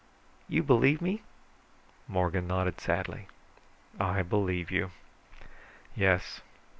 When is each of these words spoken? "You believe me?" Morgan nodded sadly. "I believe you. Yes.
"You 0.47 0.63
believe 0.63 0.99
me?" 0.99 1.21
Morgan 2.07 2.47
nodded 2.47 2.81
sadly. 2.81 3.27
"I 3.99 4.23
believe 4.23 4.71
you. 4.71 4.89
Yes. 5.93 6.41